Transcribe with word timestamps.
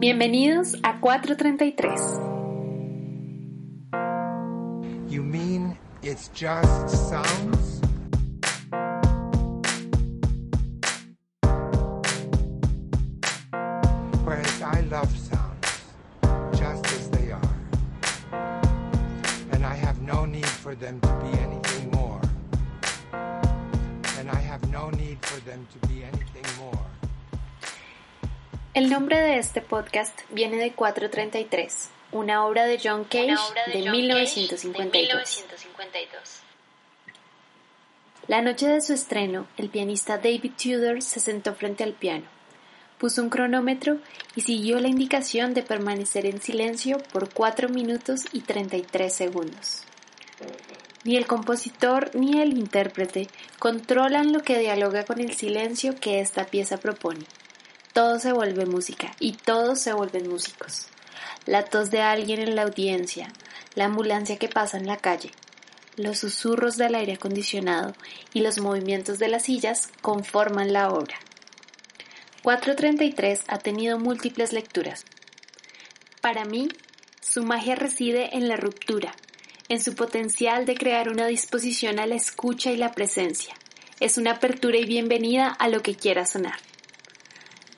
Bienvenidos 0.00 0.74
a 0.82 0.98
433. 1.00 1.90
You 5.08 5.22
mean 5.22 5.78
it's 6.02 6.28
just 6.34 6.90
sounds? 7.08 7.80
Whereas 14.24 14.62
I 14.62 14.80
love 14.90 15.16
sounds 15.16 15.84
just 16.58 16.84
as 16.86 17.10
they 17.10 17.30
are. 17.30 17.56
And 19.52 19.64
I 19.64 19.74
have 19.74 20.02
no 20.02 20.24
need 20.26 20.46
for 20.46 20.74
them 20.74 21.00
to 21.00 21.08
be 21.22 21.38
anything 21.38 21.90
more. 21.92 22.20
And 24.18 24.28
I 24.28 24.40
have 24.40 24.68
no 24.70 24.90
need 24.90 25.24
for 25.24 25.40
them 25.48 25.66
to 25.72 25.88
be 25.88 26.02
anything 26.02 26.44
more. 26.58 27.03
El 28.74 28.90
nombre 28.90 29.20
de 29.20 29.38
este 29.38 29.60
podcast 29.60 30.18
viene 30.30 30.56
de 30.56 30.72
433, 30.72 31.90
una 32.10 32.44
obra 32.44 32.64
de 32.64 32.80
John 32.82 33.04
Cage, 33.04 33.26
Una 33.26 33.46
obra 33.46 33.62
de, 33.66 33.72
John 33.74 33.84
Cage 33.84 33.92
1952. 33.92 34.92
de 34.92 34.98
1952. 34.98 36.40
La 38.26 38.42
noche 38.42 38.66
de 38.66 38.80
su 38.80 38.92
estreno, 38.92 39.46
el 39.58 39.68
pianista 39.68 40.18
David 40.18 40.50
Tudor 40.60 41.02
se 41.02 41.20
sentó 41.20 41.54
frente 41.54 41.84
al 41.84 41.92
piano, 41.92 42.24
puso 42.98 43.22
un 43.22 43.30
cronómetro 43.30 43.98
y 44.34 44.40
siguió 44.40 44.80
la 44.80 44.88
indicación 44.88 45.54
de 45.54 45.62
permanecer 45.62 46.26
en 46.26 46.42
silencio 46.42 46.98
por 47.12 47.32
4 47.32 47.68
minutos 47.68 48.22
y 48.32 48.40
33 48.40 49.14
segundos. 49.14 49.82
Ni 51.04 51.16
el 51.16 51.28
compositor 51.28 52.10
ni 52.16 52.40
el 52.40 52.58
intérprete 52.58 53.28
controlan 53.60 54.32
lo 54.32 54.40
que 54.40 54.58
dialoga 54.58 55.04
con 55.04 55.20
el 55.20 55.32
silencio 55.32 55.94
que 56.00 56.18
esta 56.18 56.46
pieza 56.46 56.78
propone. 56.78 57.24
Todo 57.94 58.18
se 58.18 58.32
vuelve 58.32 58.66
música 58.66 59.14
y 59.20 59.34
todos 59.34 59.78
se 59.78 59.92
vuelven 59.92 60.28
músicos. 60.28 60.88
La 61.46 61.64
tos 61.64 61.92
de 61.92 62.02
alguien 62.02 62.40
en 62.40 62.56
la 62.56 62.62
audiencia, 62.62 63.32
la 63.76 63.84
ambulancia 63.84 64.36
que 64.36 64.48
pasa 64.48 64.78
en 64.78 64.88
la 64.88 64.96
calle, 64.96 65.30
los 65.96 66.18
susurros 66.18 66.76
del 66.76 66.96
aire 66.96 67.12
acondicionado 67.12 67.94
y 68.32 68.40
los 68.40 68.58
movimientos 68.58 69.20
de 69.20 69.28
las 69.28 69.44
sillas 69.44 69.90
conforman 70.02 70.72
la 70.72 70.88
obra. 70.88 71.14
433 72.42 73.42
ha 73.46 73.58
tenido 73.58 74.00
múltiples 74.00 74.52
lecturas. 74.52 75.04
Para 76.20 76.44
mí, 76.44 76.66
su 77.20 77.44
magia 77.44 77.76
reside 77.76 78.36
en 78.36 78.48
la 78.48 78.56
ruptura, 78.56 79.14
en 79.68 79.80
su 79.80 79.94
potencial 79.94 80.66
de 80.66 80.74
crear 80.74 81.10
una 81.10 81.28
disposición 81.28 82.00
a 82.00 82.06
la 82.06 82.16
escucha 82.16 82.72
y 82.72 82.76
la 82.76 82.90
presencia. 82.90 83.54
Es 84.00 84.18
una 84.18 84.32
apertura 84.32 84.78
y 84.78 84.84
bienvenida 84.84 85.46
a 85.46 85.68
lo 85.68 85.80
que 85.80 85.94
quiera 85.94 86.26
sonar. 86.26 86.58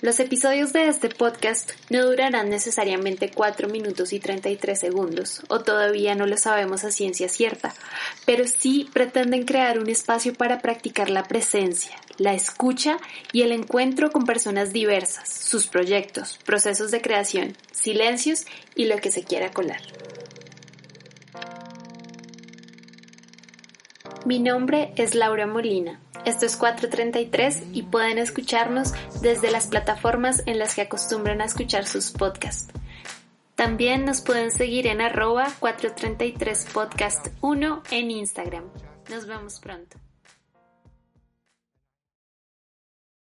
Los 0.06 0.20
episodios 0.20 0.72
de 0.72 0.86
este 0.86 1.08
podcast 1.08 1.72
no 1.90 2.06
durarán 2.06 2.48
necesariamente 2.48 3.28
4 3.28 3.68
minutos 3.68 4.12
y 4.12 4.20
33 4.20 4.78
segundos, 4.78 5.42
o 5.48 5.64
todavía 5.64 6.14
no 6.14 6.26
lo 6.26 6.36
sabemos 6.36 6.84
a 6.84 6.92
ciencia 6.92 7.28
cierta, 7.28 7.74
pero 8.24 8.44
sí 8.46 8.88
pretenden 8.92 9.44
crear 9.44 9.80
un 9.80 9.90
espacio 9.90 10.32
para 10.32 10.60
practicar 10.60 11.10
la 11.10 11.24
presencia, 11.24 11.96
la 12.18 12.34
escucha 12.34 12.98
y 13.32 13.42
el 13.42 13.50
encuentro 13.50 14.12
con 14.12 14.26
personas 14.26 14.72
diversas, 14.72 15.28
sus 15.28 15.66
proyectos, 15.66 16.38
procesos 16.44 16.92
de 16.92 17.00
creación, 17.00 17.56
silencios 17.72 18.44
y 18.76 18.84
lo 18.84 18.98
que 18.98 19.10
se 19.10 19.24
quiera 19.24 19.50
colar. 19.50 19.80
Mi 24.24 24.38
nombre 24.38 24.92
es 24.94 25.16
Laura 25.16 25.48
Molina. 25.48 26.00
Esto 26.26 26.44
es 26.44 26.56
433 26.56 27.62
y 27.72 27.84
pueden 27.84 28.18
escucharnos 28.18 28.92
desde 29.22 29.52
las 29.52 29.68
plataformas 29.68 30.42
en 30.46 30.58
las 30.58 30.74
que 30.74 30.82
acostumbran 30.82 31.40
a 31.40 31.44
escuchar 31.44 31.86
sus 31.86 32.10
podcasts. 32.10 32.72
También 33.54 34.04
nos 34.04 34.22
pueden 34.22 34.50
seguir 34.50 34.88
en 34.88 35.00
arroba 35.00 35.46
433 35.60 36.66
podcast 36.74 37.28
1 37.42 37.82
en 37.92 38.10
Instagram. 38.10 38.64
Nos 39.08 39.26
vemos 39.26 39.60
pronto. 39.60 39.98